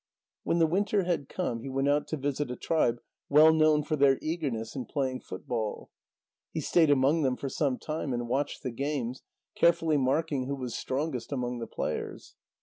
When 0.41 0.57
the 0.57 0.65
winter 0.65 1.03
had 1.03 1.29
come, 1.29 1.59
he 1.59 1.69
went 1.69 1.87
out 1.87 2.07
to 2.07 2.17
visit 2.17 2.49
a 2.49 2.55
tribe 2.55 2.99
well 3.29 3.53
known 3.53 3.83
for 3.83 3.95
their 3.95 4.17
eagerness 4.19 4.75
in 4.75 4.85
playing 4.87 5.19
football. 5.21 5.91
He 6.51 6.59
stayed 6.59 6.89
among 6.89 7.21
them 7.21 7.35
for 7.37 7.49
some 7.49 7.77
time, 7.77 8.11
and 8.11 8.27
watched 8.27 8.63
the 8.63 8.71
games, 8.71 9.21
carefully 9.53 9.97
marking 9.97 10.47
who 10.47 10.55
was 10.55 10.75
strongest 10.75 11.31
among 11.31 11.59
the 11.59 11.67
players. 11.67 12.35